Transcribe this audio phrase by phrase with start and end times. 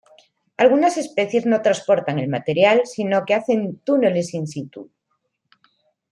[0.57, 4.89] Algunas especies no transportan el material sino que hacen túneles "in-situ".